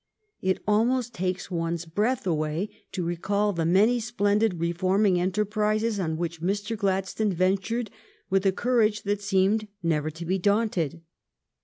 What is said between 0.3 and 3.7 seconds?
It almost takes one's breath away to recall the